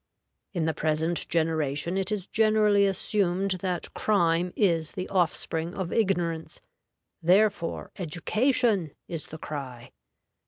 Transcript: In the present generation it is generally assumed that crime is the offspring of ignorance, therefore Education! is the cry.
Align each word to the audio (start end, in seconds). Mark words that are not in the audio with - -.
In 0.55 0.65
the 0.65 0.73
present 0.73 1.29
generation 1.29 1.95
it 1.95 2.11
is 2.11 2.25
generally 2.25 2.87
assumed 2.87 3.51
that 3.61 3.93
crime 3.93 4.51
is 4.55 4.93
the 4.93 5.07
offspring 5.09 5.75
of 5.75 5.93
ignorance, 5.93 6.59
therefore 7.21 7.91
Education! 7.97 8.95
is 9.07 9.27
the 9.27 9.37
cry. 9.37 9.91